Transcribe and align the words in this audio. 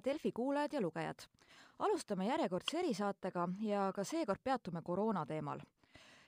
tere, 0.00 0.14
Delfi 0.14 0.32
kuulajad 0.32 0.72
ja 0.72 0.80
lugejad! 0.80 1.26
alustame 1.78 2.26
järjekordse 2.26 2.78
erisaatega 2.78 3.48
ja 3.62 3.92
ka 3.94 4.04
seekord 4.04 4.40
peatume 4.42 4.82
koroona 4.82 5.26
teemal. 5.26 5.60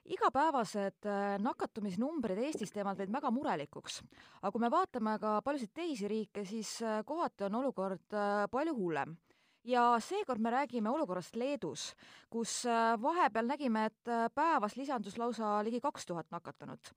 igapäevased 0.05 1.07
äh, 1.07 1.39
nakatumisnumbrid 1.43 2.39
Eestis 2.39 2.71
teevad 2.71 2.99
meid 2.99 3.11
väga 3.11 3.31
murelikuks, 3.31 4.03
aga 4.43 4.53
kui 4.53 4.61
me 4.63 4.71
vaatame 4.71 5.17
ka 5.19 5.41
paljusid 5.43 5.73
teisi 5.75 6.09
riike, 6.09 6.45
siis 6.45 6.83
äh, 6.83 7.03
kohati 7.05 7.45
on 7.45 7.55
olukord 7.55 8.15
äh, 8.15 8.47
palju 8.51 8.75
hullem 8.75 9.17
ja 9.65 9.99
seekord 9.99 10.39
me 10.39 10.51
räägime 10.51 10.91
olukorrast 10.91 11.35
Leedus, 11.37 11.95
kus 12.31 12.63
vahepeal 13.03 13.51
nägime, 13.51 13.87
et 13.87 14.15
päevas 14.35 14.77
lisandus 14.77 15.19
lausa 15.19 15.59
ligi 15.65 15.81
kaks 15.81 16.07
tuhat 16.07 16.31
nakatunut 16.31 16.95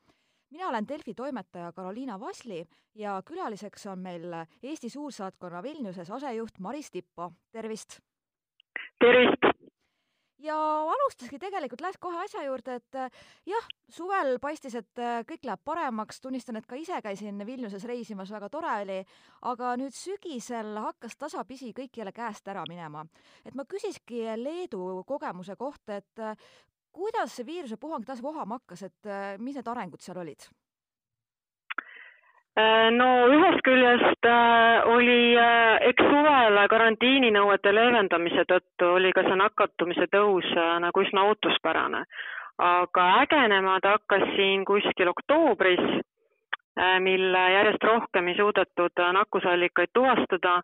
mina 0.49 0.70
olen 0.70 0.88
Delfi 0.88 1.13
toimetaja 1.13 1.71
Karoliina 1.71 2.20
Vasli 2.20 2.66
ja 2.95 3.21
külaliseks 3.26 3.85
on 3.85 3.99
meil 3.99 4.34
Eesti 4.63 4.89
suursaatkonna 4.89 5.63
Vilniuses 5.63 6.12
asejuht 6.12 6.59
Maris 6.59 6.91
Tippo, 6.91 7.31
tervist! 7.52 7.99
tervist! 8.99 9.49
ja 10.44 10.55
alustaski 10.81 11.39
tegelikult, 11.39 11.81
läks 11.84 11.99
kohe 12.02 12.20
asja 12.23 12.44
juurde, 12.45 12.80
et 12.80 12.98
jah, 13.49 13.67
suvel 13.91 14.38
paistis, 14.41 14.75
et 14.80 15.02
kõik 15.27 15.45
läheb 15.48 15.63
paremaks, 15.66 16.22
tunnistan, 16.23 16.59
et 16.59 16.67
ka 16.70 16.80
ise 16.80 17.00
käisin 17.03 17.44
Vilniuses 17.45 17.84
reisimas, 17.89 18.31
väga 18.31 18.50
tore 18.52 18.72
oli, 18.84 19.00
aga 19.52 19.73
nüüd 19.80 19.95
sügisel 19.95 20.77
hakkas 20.80 21.17
tasapisi 21.20 21.73
kõik 21.75 22.00
jälle 22.02 22.13
käest 22.16 22.47
ära 22.47 22.63
minema. 22.70 23.05
et 23.45 23.55
ma 23.55 23.66
küsiski 23.66 24.25
Leedu 24.38 25.03
kogemuse 25.08 25.55
kohta, 25.55 26.00
et 26.00 26.23
kuidas 26.92 27.36
see 27.36 27.46
viirusepuhang 27.46 28.06
taas 28.06 28.24
vohama 28.24 28.60
hakkas, 28.60 28.84
et 28.90 29.08
äh, 29.10 29.38
mis 29.38 29.56
need 29.58 29.68
arengud 29.68 30.02
seal 30.04 30.20
olid? 30.22 30.48
Äh, 32.59 32.90
no 32.96 33.08
ühest 33.31 33.62
küljest 33.68 34.28
äh, 34.28 34.90
oli 34.90 35.36
eks 35.92 36.09
suvel 36.09 36.59
karantiininõuete 36.73 37.73
leevendamise 37.76 38.46
tõttu 38.50 38.94
oli 38.98 39.14
ka 39.16 39.23
see 39.28 39.40
nakatumise 39.40 40.09
tõus 40.12 40.50
nagu 40.86 41.06
üsna 41.06 41.30
ootuspärane. 41.30 42.04
aga 42.59 43.03
ägenema 43.22 43.80
ta 43.80 43.96
hakkas 43.96 44.26
siin 44.36 44.66
kuskil 44.68 45.08
oktoobris 45.08 45.86
mil 47.00 47.36
järjest 47.53 47.84
rohkem 47.84 48.28
ei 48.28 48.36
suudetud 48.36 49.00
nakkusallikaid 49.16 49.94
tuvastada 49.94 50.59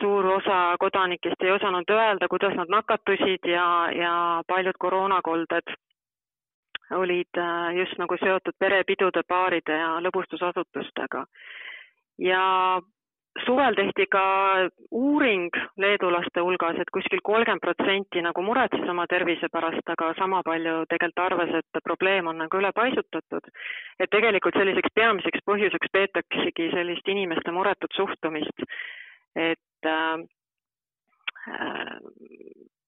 suur 0.00 0.26
osa 0.26 0.76
kodanikest 0.80 1.42
ei 1.42 1.50
osanud 1.50 1.90
öelda, 1.90 2.28
kuidas 2.28 2.54
nad 2.58 2.70
nakatusid 2.70 3.48
ja, 3.48 3.66
ja 3.94 4.14
paljud 4.48 4.78
koroonakolded 4.78 5.74
olid 6.90 7.38
äh, 7.38 7.76
just 7.76 7.98
nagu 7.98 8.16
seotud 8.20 8.56
perepidude, 8.58 9.22
baaride 9.28 9.78
ja 9.78 9.94
lõbustusasutustega. 10.04 11.24
ja 12.18 12.42
suvel 13.46 13.74
tehti 13.74 14.06
ka 14.10 14.24
uuring 14.90 15.50
leedulaste 15.76 16.42
hulgas, 16.46 16.78
et 16.78 16.90
kuskil 16.94 17.22
kolmkümmend 17.22 17.62
protsenti 17.64 18.22
nagu 18.22 18.42
muretses 18.46 18.88
oma 18.90 19.06
tervise 19.10 19.48
pärast, 19.52 19.88
aga 19.90 20.12
sama 20.18 20.42
palju 20.46 20.84
tegelikult 20.90 21.24
arvas, 21.24 21.54
et 21.58 21.82
probleem 21.84 22.30
on 22.30 22.38
nagu 22.44 22.60
ülepaisutatud. 22.62 23.50
et 23.98 24.10
tegelikult 24.10 24.54
selliseks 24.58 24.94
peamiseks 24.94 25.46
põhjuseks 25.50 25.92
peetaksegi 25.92 26.70
sellist 26.76 27.08
inimeste 27.08 27.50
muretut 27.50 27.96
suhtumist, 27.96 28.66
et 29.34 29.73
äh, 29.86 30.18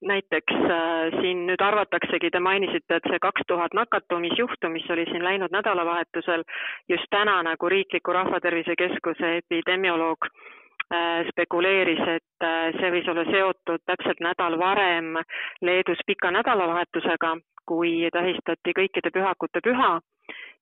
näiteks 0.06 0.54
äh, 0.54 1.20
siin 1.20 1.46
nüüd 1.46 1.62
arvataksegi, 1.62 2.30
te 2.30 2.40
mainisite, 2.40 2.98
et 2.98 3.08
see 3.10 3.18
kaks 3.22 3.46
tuhat 3.48 3.74
nakatumisjuhtu, 3.74 4.68
mis 4.72 4.90
oli 4.90 5.04
siin 5.10 5.24
läinud 5.24 5.52
nädalavahetusel, 5.52 6.44
just 6.88 7.08
täna 7.10 7.42
nagu 7.42 7.68
Riikliku 7.68 8.12
Rahvatervise 8.12 8.76
Keskuse 8.78 9.36
epidemioloog 9.36 10.28
äh, 10.28 11.26
spekuleeris, 11.30 12.02
et 12.16 12.44
äh, 12.44 12.72
see 12.80 12.92
võis 12.94 13.10
olla 13.12 13.24
seotud 13.30 13.84
täpselt 13.86 14.20
nädal 14.20 14.58
varem 14.58 15.16
Leedus 15.60 16.02
pika 16.06 16.30
nädalavahetusega, 16.30 17.36
kui 17.66 18.08
tähistati 18.12 18.76
kõikide 18.78 19.10
pühakute 19.10 19.60
püha 19.64 19.96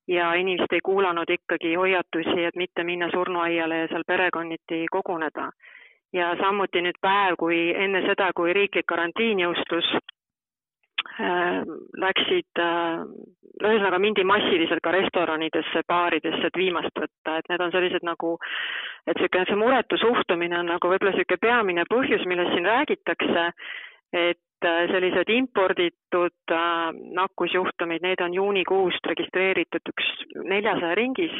ja 0.07 0.33
inimesed 0.33 0.73
ei 0.73 0.81
kuulanud 0.85 1.29
ikkagi 1.29 1.75
hoiatusi, 1.75 2.43
et 2.47 2.55
mitte 2.55 2.83
minna 2.83 3.09
surnuaiale 3.13 3.83
ja 3.83 3.87
seal 3.91 4.03
perekonniti 4.07 4.85
koguneda 4.91 5.51
ja 6.15 6.33
samuti 6.39 6.81
nüüd 6.83 6.99
päev, 7.03 7.37
kui 7.39 7.59
enne 7.75 8.01
seda, 8.07 8.31
kui 8.35 8.53
riiklik 8.55 8.87
karantiin 8.87 9.41
jõustus 9.43 9.87
äh,, 11.19 11.63
läksid 12.01 12.61
äh,, 12.61 13.03
ühesõnaga 13.63 13.99
mindi 14.03 14.23
massiliselt 14.27 14.83
ka 14.83 14.91
restoranidesse, 14.95 15.83
baaridesse, 15.87 16.49
et 16.49 16.59
viimast 16.59 16.95
võtta, 16.99 17.37
et 17.39 17.51
need 17.51 17.63
on 17.63 17.71
sellised 17.75 18.07
nagu, 18.07 18.35
et 19.07 19.15
niisugune 19.15 19.45
see 19.49 19.59
muretu 19.59 19.99
suhtumine 19.99 20.59
on 20.59 20.71
nagu 20.73 20.91
võib-olla 20.91 21.15
niisugune 21.15 21.41
peamine 21.41 21.85
põhjus, 21.91 22.25
millest 22.27 22.55
siin 22.55 22.67
räägitakse, 22.67 23.45
et 24.25 24.67
äh, 24.67 24.81
sellised 24.91 25.31
imporditud 25.35 26.55
nakkusjuhtumid, 27.19 28.03
need 28.03 28.23
on 28.23 28.35
juunikuust 28.35 29.11
registreeritud 29.11 29.91
üks 29.93 30.11
neljasaja 30.43 30.95
ringis, 30.99 31.35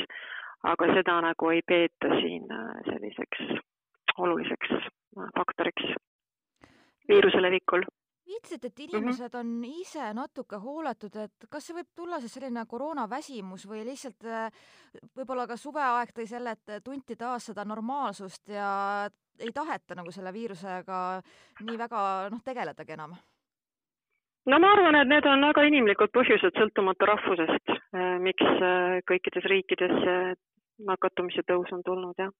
aga 0.65 0.91
seda 0.97 1.21
nagu 1.29 1.53
ei 1.53 1.61
peeta 1.67 2.11
siin 2.19 2.51
selliseks 2.89 3.55
oluliseks 4.17 4.71
äh, 4.71 5.29
faktoriks 5.37 5.93
viiruse 7.09 7.41
levikul. 7.41 7.85
viitasite, 8.25 8.67
et 8.67 8.79
inimesed 8.79 9.33
mm 9.33 9.39
-hmm. 9.39 9.39
on 9.39 9.65
ise 9.65 10.13
natuke 10.13 10.55
hooletud, 10.55 11.15
et 11.15 11.45
kas 11.49 11.67
see 11.67 11.75
võib 11.75 11.91
tulla 11.95 12.19
siis 12.19 12.33
selline 12.33 12.65
koroonaväsimus 12.65 13.67
või 13.69 13.85
lihtsalt 13.85 14.25
äh, 14.25 14.51
võib-olla 15.17 15.47
ka 15.47 15.57
suveaeg 15.57 16.09
tõi 16.09 16.27
selle, 16.27 16.51
et 16.51 16.83
tunti 16.83 17.15
taas 17.15 17.45
seda 17.45 17.65
normaalsust 17.65 18.49
ja 18.49 19.09
ei 19.39 19.51
taheta 19.53 19.95
nagu 19.95 20.11
selle 20.11 20.33
viirusega 20.33 21.21
nii 21.61 21.77
väga 21.77 22.29
noh, 22.29 22.41
tegeledagi 22.43 22.93
enam? 22.93 23.13
no 24.45 24.59
ma 24.59 24.71
arvan, 24.71 24.95
et 24.95 25.07
need 25.07 25.25
on 25.25 25.41
väga 25.41 25.61
inimlikud 25.61 26.09
põhjused, 26.09 26.57
sõltumata 26.57 27.05
rahvusest, 27.05 27.69
äh, 27.69 28.19
miks 28.19 28.45
kõikides 29.11 29.45
riikides 29.45 29.95
nakatumise 30.79 31.41
tõus 31.47 31.71
on 31.71 31.83
tulnud, 31.83 32.15
jah 32.17 32.31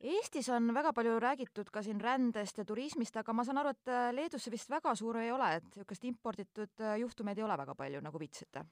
Eestis 0.00 0.48
on 0.48 0.70
väga 0.72 0.94
palju 0.96 1.18
räägitud 1.20 1.68
ka 1.72 1.82
siin 1.84 2.00
rändest 2.00 2.58
ja 2.58 2.64
turismist, 2.64 3.16
aga 3.20 3.34
ma 3.36 3.44
saan 3.44 3.60
aru, 3.60 3.74
et 3.74 3.90
äh, 3.92 4.06
Leedus 4.16 4.46
see 4.46 4.54
vist 4.54 4.70
väga 4.72 4.94
suur 4.96 5.18
ei 5.20 5.28
ole, 5.32 5.50
et 5.58 5.66
niisugust 5.66 6.06
imporditud 6.08 6.80
äh, 6.80 6.94
juhtumeid 7.02 7.38
ei 7.38 7.44
ole 7.44 7.58
väga 7.60 7.74
palju, 7.76 8.00
nagu 8.00 8.22
viitasite? 8.22 8.64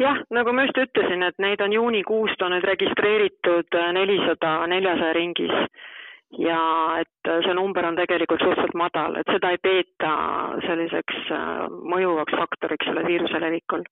jah, 0.00 0.22
nagu 0.32 0.54
ma 0.56 0.64
just 0.64 0.80
ütlesin, 0.80 1.26
et 1.28 1.36
neid 1.44 1.60
on 1.60 1.76
juunikuust 1.76 2.40
on 2.42 2.54
nüüd 2.56 2.64
registreeritud 2.72 3.78
äh, 3.82 3.92
nelisada, 3.92 4.54
neljasaja 4.72 5.12
ringis 5.18 5.52
ja 6.40 6.60
et 7.04 7.32
see 7.44 7.54
number 7.60 7.84
on 7.84 8.00
tegelikult 8.00 8.40
suhteliselt 8.40 8.80
madal, 8.80 9.20
et 9.20 9.28
seda 9.34 9.52
ei 9.52 9.60
peeta 9.60 10.14
selliseks 10.64 11.34
mõjuvaks 11.84 12.40
faktoriks 12.40 12.88
selle 12.88 13.04
viiruse 13.04 13.44
levikul 13.44 13.84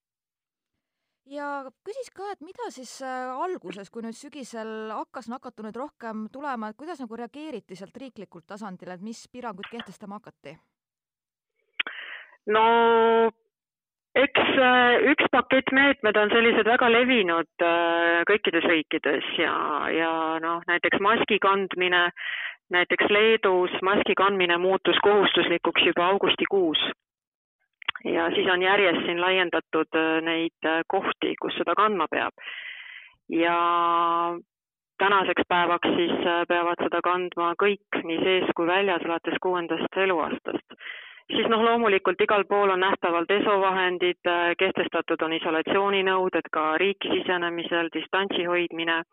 ja 1.29 1.49
küsis 1.85 2.09
ka, 2.15 2.31
et 2.33 2.41
mida 2.45 2.69
siis 2.73 2.99
äh, 3.05 3.29
alguses, 3.43 3.89
kui 3.93 4.03
nüüd 4.05 4.17
sügisel 4.17 4.91
hakkas 4.93 5.29
nakatunuid 5.31 5.77
rohkem 5.77 6.27
tulema, 6.33 6.71
et 6.71 6.79
kuidas 6.79 7.01
nagu 7.03 7.19
reageeriti 7.19 7.77
sealt 7.77 7.97
riiklikult 8.01 8.47
tasandil, 8.49 8.93
et 8.93 9.05
mis 9.05 9.21
piiranguid 9.31 9.69
kehtestama 9.71 10.19
hakati? 10.19 10.57
no 12.49 12.63
eks 14.17 14.53
äh, 14.57 14.95
üks 15.11 15.29
pakett 15.31 15.73
meetmed 15.75 16.17
on 16.17 16.31
sellised 16.33 16.67
väga 16.67 16.89
levinud 16.89 17.65
äh, 17.65 18.21
kõikides 18.29 18.65
riikides 18.71 19.27
ja, 19.37 19.53
ja 19.93 20.13
noh, 20.41 20.63
näiteks 20.71 21.03
maski 21.03 21.37
kandmine, 21.43 22.07
näiteks 22.73 23.13
Leedus 23.13 23.75
maski 23.85 24.17
kandmine 24.17 24.57
muutus 24.57 24.97
kohustuslikuks 25.05 25.85
juba 25.91 26.09
augustikuus 26.15 26.89
ja 28.05 28.29
siis 28.35 28.47
on 28.53 28.61
järjest 28.61 29.05
siin 29.05 29.21
laiendatud 29.21 29.95
äh, 29.95 30.21
neid 30.21 30.65
äh, 30.65 30.81
kohti, 30.87 31.35
kus 31.41 31.55
seda 31.57 31.75
kandma 31.75 32.07
peab. 32.11 32.33
ja 33.29 33.55
tänaseks 34.97 35.43
päevaks 35.47 35.89
siis 35.95 36.11
äh, 36.11 36.45
peavad 36.47 36.83
seda 36.83 37.01
kandma 37.03 37.53
kõik, 37.63 38.01
nii 38.03 38.23
sees 38.23 38.55
kui 38.55 38.67
väljas, 38.67 39.05
alates 39.05 39.37
kuuendast 39.41 39.97
eluaastast. 39.97 40.79
siis 41.35 41.47
noh, 41.47 41.63
loomulikult 41.63 42.21
igal 42.21 42.43
pool 42.49 42.69
on 42.69 42.79
nähtaval 42.79 43.25
desovahendid, 43.29 44.31
kehtestatud 44.57 45.21
on 45.21 45.33
isolatsiooninõuded 45.33 46.49
ka 46.51 46.77
riiki 46.77 47.11
sisenemisel, 47.11 47.91
distantsi 47.93 48.45
hoidmine, 48.45 49.03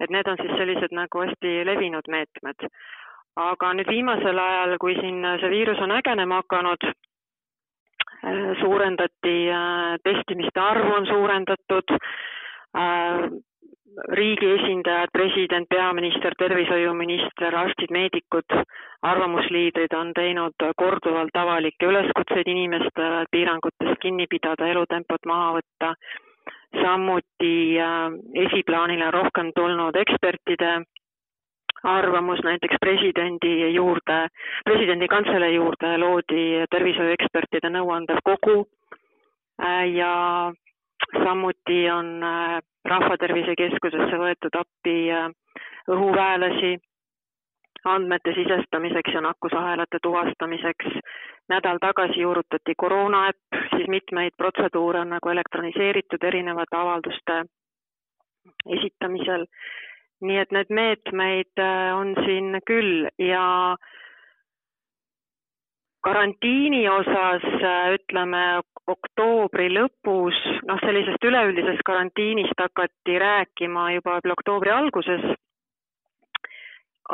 et 0.00 0.10
need 0.10 0.28
on 0.28 0.36
siis 0.42 0.52
sellised 0.58 0.92
nagu 0.92 1.24
hästi 1.24 1.64
levinud 1.64 2.10
meetmed. 2.10 2.68
aga 3.36 3.72
nüüd 3.74 3.88
viimasel 3.90 4.38
ajal, 4.38 4.76
kui 4.78 4.94
siin 4.94 5.24
see 5.40 5.50
viirus 5.50 5.80
on 5.82 5.90
ägenema 5.90 6.36
hakanud, 6.42 6.84
suurendati, 8.60 9.34
äh, 9.50 9.96
testimiste 10.04 10.60
arvu 10.60 10.94
on 10.94 11.06
suurendatud, 11.06 11.96
äh, 12.76 13.28
riigi 14.08 14.46
esindajad, 14.58 15.12
president, 15.12 15.68
peaminister, 15.68 16.34
tervishoiuminister, 16.38 17.54
arstid, 17.54 17.92
meedikud, 17.94 18.56
arvamusliidrid 19.02 19.94
on 19.94 20.10
teinud 20.16 20.66
korduvalt 20.76 21.36
avalikke 21.36 21.86
üleskutseid 21.86 22.48
inimestele 22.50 23.24
piirangutest 23.30 24.00
kinni 24.02 24.26
pidada, 24.26 24.66
elutempot 24.66 25.26
maha 25.26 25.58
võtta. 25.60 25.94
samuti 26.74 27.78
esiplaanile 28.34 29.06
on 29.06 29.12
rohkem 29.14 29.52
tulnud 29.54 29.96
ekspertide 29.96 30.72
arvamus 31.84 32.40
näiteks 32.44 32.76
presidendi 32.80 33.74
juurde, 33.74 34.28
presidendi 34.64 35.08
kantselei 35.08 35.54
juurde 35.54 35.96
loodi 35.98 36.44
tervishoiuekspertide 36.70 37.70
nõuandev 37.70 38.22
kogu 38.24 38.64
ja 39.92 40.14
samuti 41.24 41.90
on 41.90 42.20
Rahvatervise 42.84 43.54
Keskusesse 43.56 44.18
võetud 44.20 44.56
appi 44.60 44.96
õhuväelasi 45.92 46.74
andmete 47.84 48.32
sisestamiseks 48.34 49.14
ja 49.14 49.20
nakkusahelate 49.20 49.98
tuvastamiseks. 50.02 50.86
nädal 51.48 51.78
tagasi 51.80 52.20
juurutati 52.20 52.74
koroonaäpp, 52.76 53.36
siis 53.70 53.88
mitmeid 53.88 54.32
protseduure 54.36 55.00
on 55.00 55.10
nagu 55.12 55.28
elektroniseeritud 55.28 56.22
erinevate 56.24 56.76
avalduste 56.76 57.44
esitamisel. 58.76 59.44
Nii 60.24 60.40
et 60.42 60.54
need 60.56 60.70
meetmeid 60.70 61.60
äh, 61.60 61.92
on 61.96 62.14
siin 62.24 62.58
küll 62.66 63.08
ja 63.20 63.76
karantiini 66.04 66.88
osas 66.88 67.44
äh, 67.60 67.94
ütleme 67.96 68.44
oktoobri 68.86 69.70
lõpus, 69.72 70.36
noh, 70.68 70.80
sellisest 70.84 71.24
üleüldisest 71.24 71.84
karantiinist 71.88 72.60
hakati 72.60 73.18
rääkima 73.22 73.90
juba 73.96 74.18
oktoobri 74.36 74.72
alguses. 74.74 75.24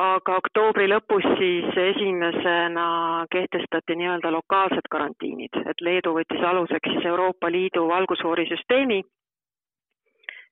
Aga 0.00 0.36
oktoobri 0.38 0.86
lõpus 0.86 1.24
siis 1.38 1.78
esimesena 1.82 3.26
kehtestati 3.30 3.96
nii-öelda 3.98 4.30
lokaalsed 4.30 4.86
karantiinid, 4.90 5.56
et 5.66 5.82
Leedu 5.82 6.14
võttis 6.14 6.44
aluseks 6.46 6.92
siis 6.94 7.08
Euroopa 7.10 7.50
Liidu 7.50 7.88
valgushoorisüsteemi, 7.88 9.00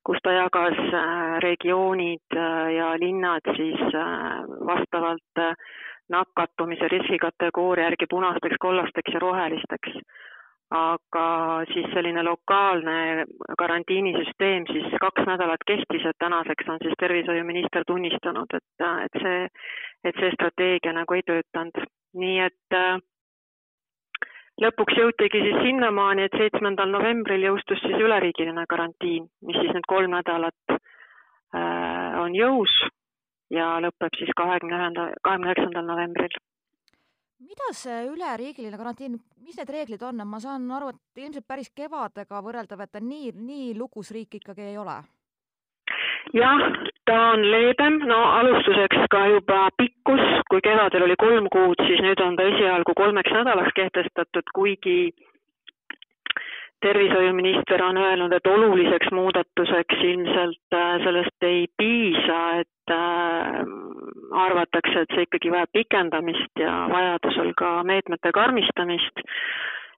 kus 0.07 0.19
ta 0.23 0.33
jagas 0.33 0.79
äh, 0.79 1.39
regioonid 1.45 2.37
äh, 2.37 2.71
ja 2.77 2.93
linnad 3.01 3.53
siis 3.57 3.81
äh, 3.95 4.45
vastavalt 4.71 5.45
nakatumise 6.09 6.89
riskikategooria 6.89 7.85
järgi 7.85 8.07
punasteks, 8.11 8.57
kollasteks 8.61 9.13
ja 9.13 9.21
rohelisteks 9.21 10.01
aga 10.71 11.65
siis 11.73 11.87
selline 11.95 12.23
lokaalne 12.23 13.25
karantiinisüsteem 13.59 14.67
siis 14.69 14.97
kaks 15.01 15.25
nädalat 15.27 15.65
kestis, 15.67 16.05
et 16.05 16.19
tänaseks 16.19 16.69
on 16.69 16.81
siis 16.83 16.97
tervishoiuminister 17.01 17.85
tunnistanud, 17.87 18.53
et, 18.55 18.89
et 19.05 19.23
see, 19.23 19.39
et 20.05 20.21
see 20.21 20.35
strateegia 20.35 20.93
nagu 20.93 21.17
ei 21.17 21.25
töötanud. 21.27 21.89
nii 22.19 22.39
et 22.41 22.75
äh, 22.75 23.01
lõpuks 24.63 24.99
jõutigi 24.99 25.43
siis 25.45 25.63
sinnamaani, 25.63 26.27
et 26.27 26.37
seitsmendal 26.39 26.91
novembril 26.91 27.47
jõustus 27.47 27.83
siis 27.85 27.99
üleriigiline 27.99 28.67
karantiin, 28.71 29.29
mis 29.47 29.61
siis 29.61 29.75
nüüd 29.77 29.89
kolm 29.89 30.15
nädalat 30.17 30.75
äh, 30.75 32.21
on 32.23 32.35
jõus 32.37 32.75
ja 33.55 33.77
lõpeb 33.85 34.19
siis 34.19 34.35
kahekümne 34.37 34.77
ühenda, 34.81 35.11
kahekümne 35.23 35.53
üheksandal 35.53 35.87
novembril 35.89 36.39
mida 37.39 37.71
see 37.77 37.99
üleriigiline 38.11 38.79
karantiin, 38.81 39.19
mis 39.45 39.59
need 39.59 39.71
reeglid 39.71 40.03
on, 40.03 40.23
ma 40.27 40.41
saan 40.43 40.67
aru, 40.75 40.91
et 40.95 41.23
ilmselt 41.23 41.47
päris 41.47 41.71
kevadega 41.71 42.43
võrreldav, 42.43 42.83
et 42.83 42.93
ta 42.97 43.03
nii, 43.03 43.31
nii 43.39 43.69
lukus 43.79 44.11
riik 44.15 44.41
ikkagi 44.41 44.73
ei 44.73 44.79
ole? 44.81 44.97
jah, 46.35 46.65
ta 47.09 47.17
on 47.33 47.43
leebem, 47.51 47.99
no 48.11 48.19
alustuseks 48.41 49.07
ka 49.13 49.25
juba 49.33 49.69
pikkus, 49.81 50.21
kui 50.51 50.61
kevadel 50.65 51.07
oli 51.07 51.17
kolm 51.21 51.49
kuud, 51.53 51.81
siis 51.89 52.03
nüüd 52.05 52.21
on 52.21 52.37
ta 52.37 52.45
esialgu 52.53 52.95
kolmeks 52.97 53.33
nädalaks 53.33 53.73
kehtestatud, 53.79 54.53
kuigi 54.55 54.99
tervishoiuminister 56.85 57.83
on 57.83 57.97
öelnud, 57.97 58.33
et 58.33 58.47
oluliseks 58.47 59.11
muudatuseks 59.13 60.05
ilmselt 60.11 60.77
äh, 60.77 60.93
sellest 61.05 61.49
ei 61.49 61.67
piisa, 61.81 62.43
et 62.61 62.93
äh, 62.95 63.65
arvatakse, 64.45 65.03
et 65.03 65.17
see 65.17 65.27
ikkagi 65.27 65.53
vajab 65.57 65.75
pikendamist 65.81 66.63
ja 66.63 66.77
vajadusel 66.93 67.55
ka 67.59 67.73
meetmete 67.89 68.33
karmistamist. 68.37 69.27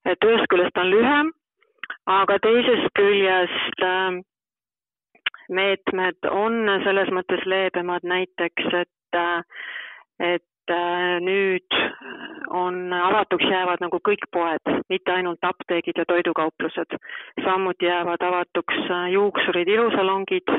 et 0.08 0.24
ühest 0.24 0.46
küljest 0.48 0.78
on 0.80 0.88
lühem, 0.94 1.34
aga 2.08 2.38
teisest 2.46 2.94
küljest 2.96 3.84
äh, 3.84 4.22
meetmed 5.50 6.30
on 6.30 6.62
selles 6.84 7.10
mõttes 7.14 7.42
leebemad 7.46 8.06
näiteks, 8.06 8.68
et, 8.80 9.18
et 10.22 10.74
nüüd 11.26 11.76
on 12.54 12.92
avatuks 12.94 13.46
jäävad 13.50 13.82
nagu 13.82 13.98
kõik 14.06 14.26
poed, 14.32 14.72
mitte 14.92 15.12
ainult 15.12 15.42
apteegid 15.42 15.98
ja 15.98 16.06
toidukauplused. 16.06 16.96
samuti 17.44 17.86
jäävad 17.86 18.22
avatuks 18.22 18.86
juuksurid, 19.12 19.68
ilusalongid 19.68 20.54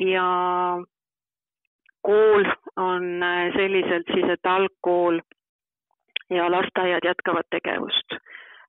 ja 0.00 0.28
kool 2.02 2.44
on 2.76 3.24
selliselt 3.56 4.08
siis, 4.14 4.30
et 4.30 4.46
algkool 4.46 5.20
ja 6.30 6.50
lasteaiad 6.50 7.04
jätkavad 7.04 7.48
tegevust 7.50 8.16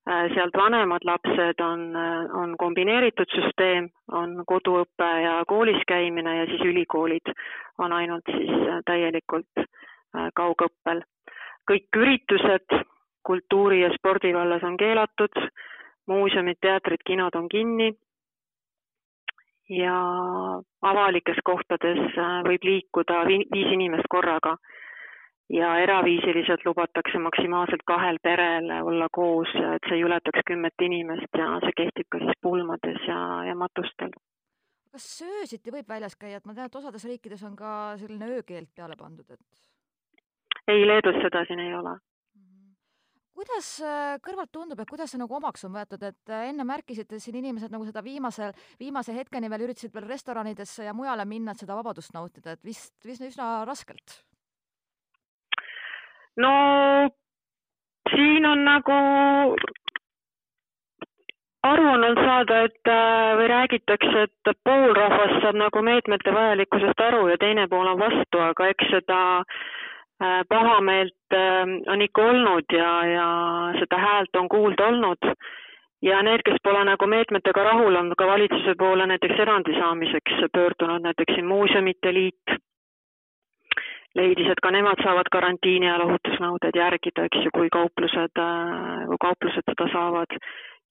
sealt 0.06 0.54
vanemad 0.58 1.02
lapsed 1.04 1.60
on, 1.60 1.96
äh, 1.96 2.36
on 2.38 2.56
kombineeritud 2.58 3.30
süsteem, 3.34 3.90
on 4.12 4.44
koduõpe 4.48 5.08
ja 5.24 5.40
koolis 5.48 5.82
käimine 5.88 6.38
ja 6.38 6.46
siis 6.46 6.62
ülikoolid 6.62 7.34
on 7.78 7.94
ainult 7.94 8.30
siis 8.30 8.54
äh, 8.54 8.82
täielikult 8.86 9.66
kaugõppel. 10.34 11.02
kõik 11.68 11.98
üritused 11.98 12.76
kultuuri 13.26 13.82
ja 13.82 13.90
spordi 13.98 14.34
vallas 14.34 14.64
on 14.64 14.78
keelatud, 14.78 15.34
muuseumid, 16.08 16.58
teatrid, 16.62 17.02
kinod 17.06 17.36
on 17.36 17.50
kinni 17.50 17.90
ja 19.70 19.98
avalikes 20.82 21.42
kohtades 21.44 22.00
võib 22.48 22.64
liikuda 22.64 23.26
viis 23.28 23.74
inimest 23.74 24.08
korraga 24.10 24.56
ja 25.50 25.76
eraviisiliselt 25.80 26.66
lubatakse 26.66 27.20
maksimaalselt 27.20 27.84
kahel 27.86 28.18
perel 28.24 28.72
olla 28.82 29.08
koos, 29.12 29.52
et 29.76 29.90
see 29.90 30.00
ei 30.00 30.08
ületaks 30.08 30.42
kümmet 30.48 30.82
inimest 30.82 31.38
ja 31.38 31.60
see 31.66 31.76
kehtib 31.82 32.10
ka 32.10 32.22
siis 32.24 32.40
pulmades 32.42 33.06
ja, 33.08 33.20
ja 33.50 33.56
matustel. 33.56 34.16
kas 34.96 35.06
öösiti 35.28 35.72
võib 35.76 35.88
väljas 35.90 36.16
käia, 36.16 36.40
et 36.40 36.50
ma 36.50 36.56
tean, 36.56 36.72
et 36.72 36.82
osades 36.82 37.06
riikides 37.06 37.44
on 37.44 37.56
ka 37.56 37.70
selline 38.02 38.32
öökeeld 38.40 38.74
peale 38.76 38.98
pandud, 38.98 39.30
et? 39.30 39.64
ei, 40.68 40.82
Leedus 40.88 41.22
seda 41.22 41.46
siin 41.46 41.62
ei 41.62 41.74
ole 41.78 41.94
mhm. 41.94 42.76
kuidas 43.38 43.72
äh, 43.86 44.18
kõrvalt 44.26 44.50
tundub, 44.52 44.82
et 44.82 44.90
kuidas 44.90 45.14
see 45.14 45.22
nagu 45.22 45.38
omaks 45.38 45.70
on 45.70 45.78
võetud, 45.78 46.10
et 46.10 46.34
äh, 46.34 46.50
enne 46.50 46.66
märkisite 46.66 47.22
siin 47.22 47.38
inimesed 47.44 47.70
nagu 47.76 47.86
seda 47.86 48.02
viimasel, 48.02 48.58
viimase 48.82 49.14
hetkeni 49.14 49.54
veel 49.54 49.70
üritasid 49.70 49.94
veel 49.94 50.10
restoranidesse 50.10 50.90
ja 50.90 50.98
mujale 50.98 51.30
minna, 51.30 51.54
et 51.54 51.62
seda 51.62 51.78
vabadust 51.78 52.18
nautida, 52.18 52.58
et 52.58 52.66
vist, 52.66 52.96
vist 53.06 53.30
üsna 53.30 53.60
raskelt 53.70 54.24
no 56.38 56.54
siin 58.10 58.46
on 58.46 58.66
nagu 58.66 58.94
aru 61.66 61.88
on 61.88 62.04
olnud 62.04 62.22
saada, 62.22 62.62
et 62.68 62.90
äh, 62.92 63.32
või 63.40 63.48
räägitakse, 63.50 64.26
et 64.28 64.60
pool 64.68 64.94
rahvast 64.98 65.42
saab 65.42 65.58
nagu 65.60 65.82
meetmete 65.86 66.34
vajalikkusest 66.34 67.02
aru 67.08 67.28
ja 67.32 67.38
teine 67.42 67.68
pool 67.72 67.88
on 67.90 68.00
vastu, 68.00 68.42
aga 68.42 68.70
eks 68.74 68.92
seda 68.94 69.20
äh, 69.42 70.42
pahameelt 70.50 71.38
äh, 71.38 71.64
on 71.94 72.06
ikka 72.06 72.28
olnud 72.32 72.78
ja, 72.78 72.92
ja 73.10 73.30
seda 73.80 74.02
häält 74.02 74.42
on 74.42 74.50
kuulda 74.50 74.92
olnud. 74.92 75.32
ja 76.06 76.22
need, 76.22 76.44
kes 76.46 76.60
pole 76.64 76.84
nagu 76.86 77.08
meetmetega 77.10 77.64
rahul, 77.64 77.96
on 77.96 78.12
ka 78.18 78.28
valitsuse 78.28 78.76
poole 78.78 79.08
näiteks 79.10 79.40
erandi 79.42 79.74
saamiseks 79.80 80.44
pöördunud, 80.54 81.02
näiteks 81.02 81.34
siin 81.34 81.48
Muuseumite 81.50 82.14
Liit 82.14 82.60
leidis, 84.16 84.48
et 84.52 84.62
ka 84.64 84.72
nemad 84.72 85.02
saavad 85.04 85.30
karantiini 85.32 85.90
ja 85.90 85.98
lohutusnõuded 86.00 86.78
järgida, 86.80 87.28
eks 87.28 87.44
ju, 87.48 87.52
kui 87.56 87.70
kauplused, 87.74 88.42
äh, 88.42 89.04
kui 89.12 89.20
kauplused 89.28 89.68
seda 89.72 89.92
saavad. 89.94 90.40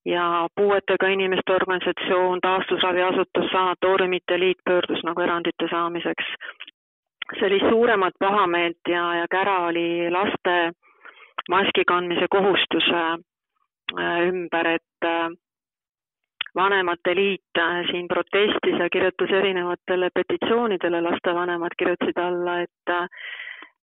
ja 0.05 0.47
puuetega 0.57 1.09
inimeste 1.09 1.53
organisatsioon, 1.53 2.41
taastusraviasutus, 2.45 3.47
sanatooriumite 3.53 4.37
liit 4.39 4.59
pöördus 4.65 5.01
nagu 5.05 5.21
erandite 5.21 5.69
saamiseks. 5.71 6.25
sellist 7.41 7.69
suuremat 7.71 8.15
pahameelt 8.19 8.89
ja, 8.89 9.15
ja 9.15 9.27
kära 9.31 9.59
oli 9.67 10.11
laste 10.11 10.73
maski 11.49 11.85
kandmise 11.87 12.27
kohustuse 12.31 13.01
äh, 14.01 14.29
ümber, 14.29 14.67
et 14.67 15.05
äh, 15.05 15.31
Vanemate 16.55 17.15
Liit 17.15 17.63
siin 17.91 18.09
protestis 18.09 18.79
ja 18.79 18.89
kirjutas 18.91 19.31
erinevatele 19.31 20.11
petitsioonidele, 20.15 21.01
lastevanemad 21.01 21.75
kirjutasid 21.79 22.19
alla, 22.19 22.61
et 22.61 22.95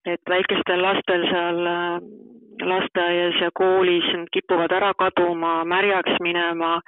et 0.05 0.21
väikestel 0.29 0.81
lastel 0.81 1.25
seal 1.29 1.59
äh, 1.67 2.01
lasteaias 2.65 3.41
ja 3.41 3.49
koolis 3.53 4.07
kipuvad 4.33 4.71
ära 4.71 4.93
kaduma, 4.97 5.65
märjaks 5.65 6.17
minema, 6.21 6.79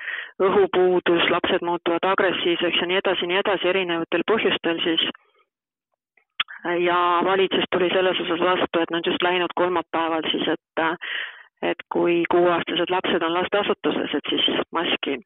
õhupuudus, 0.41 1.29
lapsed 1.29 1.65
muutuvad 1.65 2.05
agressiivseks 2.13 2.81
ja 2.81 2.87
nii 2.89 2.99
edasi, 3.01 3.29
nii 3.29 3.41
edasi, 3.41 3.69
erinevatel 3.73 4.25
põhjustel 4.31 4.81
siis. 4.85 5.05
ja 6.79 6.97
valitsus 7.25 7.65
tuli 7.71 7.89
selles 7.93 8.19
osas 8.23 8.39
vastu, 8.39 8.79
et 8.79 8.91
nad 8.91 9.05
just 9.05 9.23
läinud 9.23 9.51
kolmapäeval 9.55 10.23
siis, 10.31 10.47
et 10.47 10.85
et 11.63 11.83
kui 11.93 12.23
kuueaastased 12.31 12.89
lapsed 12.89 13.23
on 13.23 13.33
lasteasutuses, 13.33 14.15
et 14.15 14.29
siis 14.29 14.47
maski 14.71 15.17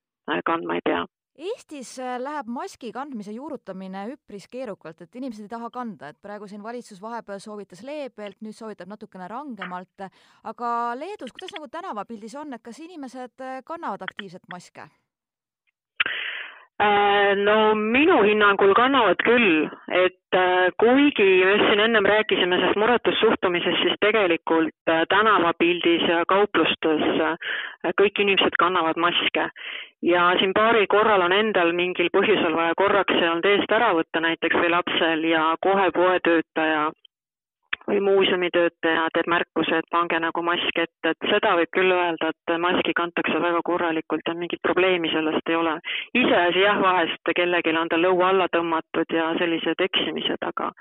kandma 0.46 0.78
ei 0.78 0.84
pea. 0.86 1.06
Eestis 1.38 1.92
äh, 2.02 2.16
läheb 2.18 2.48
maski 2.50 2.90
kandmise 2.90 3.34
juurutamine 3.36 4.08
üpris 4.16 4.48
keerukalt, 4.50 5.04
et 5.06 5.18
inimesed 5.20 5.46
ei 5.46 5.52
taha 5.52 5.70
kanda, 5.70 6.10
et 6.10 6.18
praegu 6.22 6.48
siin 6.50 6.64
valitsus 6.66 7.02
vahepeal 7.02 7.38
soovitas 7.44 7.84
leebelt, 7.86 8.40
nüüd 8.42 8.58
soovitab 8.58 8.90
natukene 8.90 9.28
rangemalt, 9.30 10.08
aga 10.50 10.72
Leedus, 10.98 11.36
kuidas 11.36 11.54
nagu 11.54 11.70
tänavapildis 11.70 12.40
on, 12.42 12.58
et 12.58 12.66
kas 12.66 12.82
inimesed 12.82 13.46
äh, 13.46 13.60
kannavad 13.68 14.08
aktiivselt 14.08 14.50
maske? 14.50 14.88
Äh, 16.80 17.36
no 17.36 17.74
minu 17.74 18.20
hinnangul 18.22 18.76
kannavad 18.78 19.18
küll, 19.26 19.64
et 19.90 20.36
äh, 20.38 20.68
kuigi 20.78 21.26
me 21.42 21.56
siin 21.64 21.80
ennem 21.82 22.06
rääkisime 22.06 22.60
sellest 22.60 22.78
muretust 22.78 23.18
suhtumisest, 23.18 23.80
siis 23.82 23.96
tegelikult 24.06 24.92
äh, 24.94 25.02
tänavapildis 25.10 26.06
ja 26.06 26.22
kauplustes 26.30 27.02
kõik 27.98 28.22
inimesed 28.22 28.60
kannavad 28.62 29.02
maske. 29.02 29.48
ja 30.06 30.28
siin 30.40 30.54
paaril 30.54 30.86
korral 30.88 31.26
on 31.26 31.34
endal 31.34 31.74
mingil 31.74 32.12
põhjusel 32.14 32.54
vaja 32.54 32.78
korraks 32.78 33.18
see 33.18 33.30
olnud 33.30 33.50
eest 33.50 33.72
ära 33.74 33.90
võtta 33.98 34.22
näiteks 34.22 34.62
või 34.62 34.70
lapsel 34.70 35.24
ja 35.26 35.56
kohe 35.66 35.90
poetöötaja 35.98 36.92
või 37.88 38.01
muuseumitöötaja 38.03 39.06
teeb 39.15 39.29
märkuse, 39.32 39.79
et 39.79 39.88
pange 39.91 40.20
nagu 40.20 40.44
mask 40.44 40.82
ette, 40.84 41.13
et 41.13 41.29
seda 41.32 41.53
võib 41.60 41.72
küll 41.77 41.94
öelda, 41.96 42.32
et 42.34 42.56
maski 42.63 42.94
kantakse 42.98 43.39
väga 43.44 43.62
korralikult 43.70 44.27
ja 44.27 44.36
mingit 44.36 44.62
probleemi 44.62 45.12
sellest 45.13 45.50
ei 45.50 45.56
ole. 45.56 45.77
iseasi 46.13 46.65
jah, 46.65 46.82
vahest 46.82 47.34
kellelgi 47.36 47.77
on 47.77 47.89
ta 47.89 48.01
lõu 48.01 48.22
alla 48.27 48.50
tõmmatud 48.51 49.15
ja 49.15 49.32
sellised 49.39 49.88
eksimised, 49.89 50.44
aga 50.51 50.74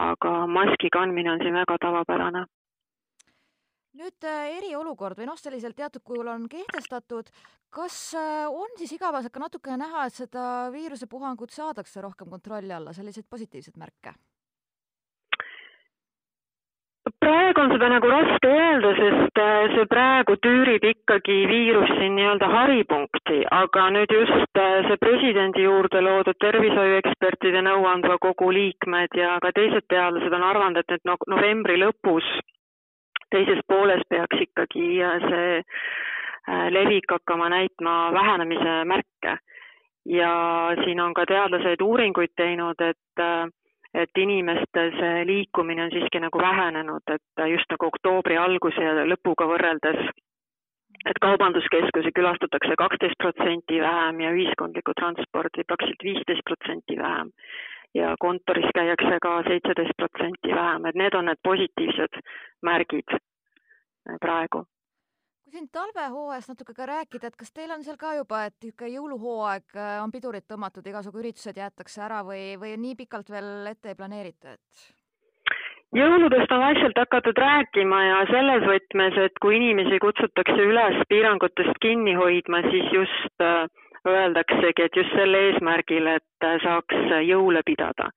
aga 0.00 0.32
maski 0.48 0.88
kandmine 0.90 1.30
on 1.32 1.44
siin 1.44 1.54
väga 1.54 1.76
tavapärane 1.80 2.46
nüüd 3.98 4.24
äh, 4.24 4.56
eriolukord 4.56 5.18
või 5.20 5.28
noh, 5.28 5.36
sellisel 5.36 5.74
teatud 5.76 6.02
kujul 6.06 6.30
on 6.32 6.48
kehtestatud, 6.48 7.28
kas 7.72 7.98
äh, 8.16 8.46
on 8.48 8.72
siis 8.80 8.94
igapäevaselt 8.96 9.34
ka 9.34 9.42
natukene 9.42 9.82
näha, 9.84 10.06
et 10.08 10.16
seda 10.16 10.44
viirusepuhangut 10.72 11.52
saadakse 11.52 12.04
rohkem 12.04 12.32
kontrolli 12.32 12.72
alla, 12.72 12.96
selliseid 12.96 13.28
positiivseid 13.28 13.76
märke? 13.80 14.14
Praegu 17.22 17.60
on 17.62 17.70
seda 17.72 17.88
nagu 17.92 18.08
raske 18.10 18.48
öelda, 18.50 18.90
sest 18.98 19.40
äh, 19.40 19.74
see 19.74 19.86
praegu 19.90 20.34
tüürib 20.42 20.84
ikkagi 20.88 21.36
viirus 21.50 21.90
siin 21.98 22.16
nii-öelda 22.18 22.48
haripunkti, 22.50 23.42
aga 23.58 23.84
nüüd 23.94 24.14
just 24.16 24.60
äh, 24.60 24.80
see 24.88 24.98
presidendi 25.02 25.66
juurde 25.66 26.02
loodud 26.02 26.38
tervishoiuekspertide 26.42 27.62
nõuandva 27.68 28.18
kogu 28.22 28.50
liikmed 28.56 29.14
ja 29.18 29.36
ka 29.44 29.52
teised 29.54 29.86
teadlased 29.92 30.34
on 30.38 30.48
arvanud, 30.48 30.82
et 30.82 30.94
nüüd 30.96 31.06
no, 31.10 31.16
novembri 31.36 31.78
lõpus, 31.84 32.26
teises 33.34 33.62
pooles 33.70 34.02
peaks 34.10 34.42
ikkagi 34.48 34.88
äh, 35.06 35.28
see 35.28 36.68
levik 36.74 37.06
hakkama 37.06 37.46
näitma 37.52 37.96
vähenemise 38.12 38.78
märke. 38.90 39.38
ja 40.10 40.30
siin 40.82 41.00
on 41.00 41.12
ka 41.14 41.22
teadlased 41.30 41.82
uuringuid 41.86 42.32
teinud, 42.34 42.80
et 42.82 43.22
et 43.94 44.18
inimeste 44.18 44.84
see 44.98 45.24
liikumine 45.28 45.84
on 45.84 45.90
siiski 45.92 46.20
nagu 46.20 46.40
vähenenud, 46.40 47.04
et 47.14 47.44
just 47.50 47.68
nagu 47.70 47.88
oktoobri 47.90 48.36
alguse 48.40 48.84
ja 48.84 49.04
lõpuga 49.08 49.48
võrreldes, 49.50 50.00
et 51.10 51.18
kaubanduskeskusi 51.20 52.14
külastatakse 52.16 52.78
kaksteist 52.78 53.18
protsenti 53.18 53.80
vähem 53.82 54.20
ja 54.24 54.32
ühiskondlikku 54.32 54.94
transporti 55.00 55.66
praktiliselt 55.66 56.08
viisteist 56.08 56.44
protsenti 56.48 56.98
vähem. 56.98 57.30
ja 57.94 58.14
kontoris 58.20 58.70
käiakse 58.74 59.18
ka 59.22 59.42
seitseteist 59.48 59.92
protsenti 59.96 60.54
vähem, 60.54 60.86
et 60.86 60.94
need 60.94 61.14
on 61.14 61.26
need 61.28 61.40
positiivsed 61.44 62.22
märgid 62.62 63.18
praegu 64.20 64.64
siin 65.52 65.68
talvehooajast 65.72 66.52
natuke 66.52 66.74
ka 66.76 66.86
rääkida, 66.88 67.28
et 67.28 67.36
kas 67.36 67.52
teil 67.52 67.70
on 67.74 67.84
seal 67.84 67.98
ka 68.00 68.14
juba, 68.16 68.46
et 68.48 68.56
niisugune 68.64 68.94
jõuluhooaeg 68.94 69.76
äh, 69.76 69.92
on 70.04 70.12
pidurit 70.14 70.46
tõmmatud, 70.48 70.86
igasugu 70.88 71.20
üritused 71.20 71.60
jäetakse 71.60 72.00
ära 72.06 72.22
või, 72.24 72.56
või 72.60 72.72
nii 72.80 72.96
pikalt 73.02 73.30
veel 73.32 73.68
ette 73.74 73.92
ei 73.92 73.98
planeerita, 73.98 74.56
et? 74.56 74.86
jõuludest 75.92 76.54
on 76.56 76.64
vaikselt 76.64 77.00
hakatud 77.02 77.42
rääkima 77.44 78.00
ja 78.06 78.22
selles 78.32 78.64
võtmes, 78.70 79.18
et 79.26 79.36
kui 79.44 79.58
inimesi 79.58 80.00
kutsutakse 80.00 80.68
üles 80.70 81.02
piirangutest 81.12 81.82
kinni 81.84 82.16
hoidma, 82.16 82.62
siis 82.70 82.88
just 82.96 83.44
äh, 83.44 83.66
öeldaksegi, 84.08 84.88
et 84.88 84.96
just 84.96 85.12
sel 85.18 85.36
eesmärgil, 85.42 86.08
et 86.16 86.48
äh, 86.48 86.56
saaks 86.64 87.12
jõule 87.28 87.60
pidada 87.68 88.08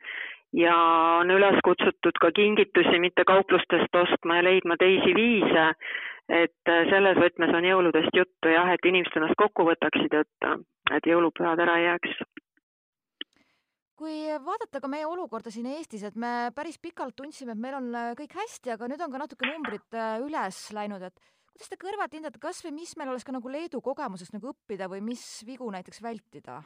ja 0.56 0.76
on 1.20 1.32
üles 1.36 1.60
kutsutud 1.68 2.16
ka 2.24 2.32
kingitusi 2.32 3.00
mitte 3.04 3.26
kauplustest 3.28 3.98
ostma 4.00 4.38
ja 4.40 4.46
leidma 4.48 4.78
teisi 4.80 5.12
viise, 5.18 5.66
et 6.30 6.72
äh, 6.72 6.88
selles 6.90 7.20
võtmes 7.22 7.54
on 7.58 7.68
jõuludest 7.68 8.18
juttu 8.18 8.54
jah, 8.54 8.72
et 8.74 8.90
inimesed 8.90 9.20
ennast 9.20 9.38
kokku 9.38 9.68
võtaksid, 9.70 10.14
et, 10.22 10.50
et 10.98 11.12
jõulupühad 11.12 11.62
ära 11.62 11.78
ei 11.82 11.90
jääks 11.92 12.26
kui 13.96 14.26
vaadata 14.44 14.82
ka 14.84 14.90
meie 14.92 15.08
olukorda 15.08 15.52
siin 15.54 15.70
Eestis, 15.72 16.04
et 16.04 16.18
me 16.20 16.52
päris 16.56 16.78
pikalt 16.84 17.16
tundsime, 17.16 17.56
et 17.56 17.62
meil 17.62 17.78
on 17.78 17.88
äh, 17.96 18.12
kõik 18.20 18.36
hästi, 18.36 18.74
aga 18.76 18.90
nüüd 18.92 19.04
on 19.06 19.14
ka 19.14 19.22
natuke 19.22 19.48
numbrid 19.48 19.96
äh, 19.96 20.18
üles 20.24 20.60
läinud, 20.76 21.06
et 21.08 21.16
kuidas 21.54 21.72
te 21.72 21.80
kõrvalt 21.80 22.18
hindate, 22.18 22.42
kas 22.44 22.60
või 22.66 22.76
mis 22.82 22.96
meil 23.00 23.14
oleks 23.14 23.28
ka 23.28 23.36
nagu 23.36 23.52
Leedu 23.52 23.80
kogemusest 23.84 24.36
nagu 24.36 24.52
õppida 24.52 24.90
või 24.92 25.02
mis 25.06 25.24
vigu 25.48 25.70
näiteks 25.72 26.04
vältida? 26.04 26.60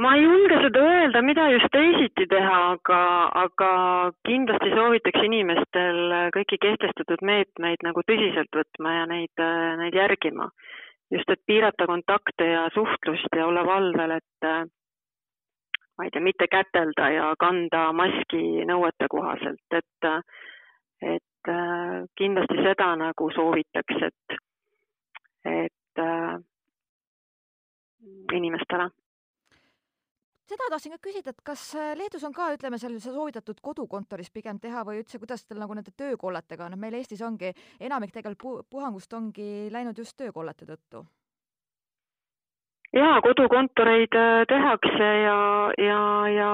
Ma 0.00 0.14
ei 0.16 0.22
julge 0.24 0.56
seda 0.62 0.80
öelda, 0.80 1.20
mida 1.22 1.44
just 1.52 1.68
teisiti 1.74 2.24
teha, 2.30 2.58
aga, 2.74 3.00
aga 3.42 3.70
kindlasti 4.24 4.72
soovitaks 4.72 5.26
inimestel 5.26 5.98
kõiki 6.36 6.58
kehtestatud 6.62 7.24
meetmeid 7.26 7.84
nagu 7.84 8.04
tõsiselt 8.08 8.56
võtma 8.56 8.94
ja 8.96 9.08
neid, 9.10 9.42
neid 9.82 9.98
järgima. 9.98 10.48
just, 11.10 11.30
et 11.30 11.40
piirata 11.46 11.86
kontakte 11.90 12.46
ja 12.46 12.68
suhtlust 12.74 13.36
ja 13.36 13.46
olla 13.46 13.64
valvel, 13.66 14.10
et 14.14 14.46
ma 15.98 16.04
ei 16.06 16.10
tea, 16.14 16.22
mitte 16.22 16.46
kätelda 16.46 17.08
ja 17.10 17.32
kanda 17.38 17.90
maski 17.92 18.64
nõuete 18.64 19.08
kohaselt, 19.10 19.74
et, 19.74 20.08
et 21.02 21.52
kindlasti 22.16 22.62
seda 22.62 22.94
nagu 22.96 23.30
soovitaks, 23.34 24.06
et, 24.08 24.38
et 25.44 26.04
inimestele 28.32 28.88
seda 30.50 30.66
tahtsin 30.72 30.94
ka 30.96 31.00
küsida, 31.04 31.34
et 31.34 31.44
kas 31.46 31.62
äh, 31.78 31.92
Leedus 31.98 32.24
on 32.26 32.34
ka, 32.34 32.50
ütleme, 32.56 32.78
seal 32.80 32.96
soovitatud 33.02 33.60
kodukontoris 33.62 34.32
pigem 34.34 34.58
teha 34.62 34.82
või 34.86 35.02
üldse, 35.02 35.20
kuidas 35.22 35.46
teil 35.46 35.62
nagu 35.62 35.76
nende 35.76 35.94
töökolletega 35.96 36.66
on, 36.66 36.74
et 36.74 36.82
meil 36.82 36.98
Eestis 36.98 37.22
ongi 37.26 37.52
enamik 37.80 38.14
tegelikult 38.16 38.68
puhangust 38.70 39.14
ongi 39.18 39.70
läinud 39.72 39.98
just 39.98 40.16
töökollete 40.18 40.68
tõttu? 40.72 41.06
jaa, 42.96 43.20
kodukontoreid 43.22 44.16
äh, 44.18 44.42
tehakse 44.50 45.10
ja, 45.22 45.40
ja, 45.78 46.02
ja 46.34 46.52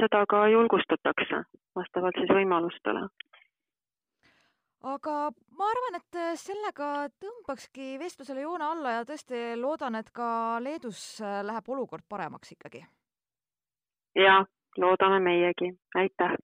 seda 0.00 0.24
ka 0.30 0.44
julgustatakse 0.50 1.44
vastavalt 1.78 2.18
siis 2.18 2.32
võimalustele. 2.34 3.06
Aga 4.90 5.14
ma 5.60 5.68
arvan, 5.70 6.00
et 6.00 6.18
äh, 6.18 6.32
sellega 6.40 7.10
tõmbakski 7.22 7.92
vestlusele 8.00 8.42
joone 8.42 8.66
alla 8.66 8.96
ja 8.98 9.04
tõesti 9.06 9.52
loodan, 9.60 10.00
et 10.00 10.10
ka 10.10 10.58
Leedus 10.64 11.20
läheb 11.20 11.76
olukord 11.76 12.08
paremaks 12.08 12.56
ikkagi 12.56 12.82
jah, 14.14 14.44
loodame 14.76 15.20
meiegi, 15.20 15.72
aitäh! 15.94 16.36